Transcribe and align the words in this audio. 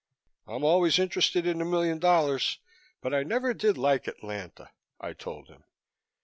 "I'm 0.47 0.63
always 0.63 0.97
interested 0.97 1.45
in 1.45 1.61
a 1.61 1.65
million 1.65 1.99
dollars 1.99 2.57
but 3.01 3.13
I 3.13 3.21
never 3.21 3.53
did 3.53 3.77
like 3.77 4.07
Atlanta," 4.07 4.71
I 4.99 5.13
told 5.13 5.47
him. 5.47 5.63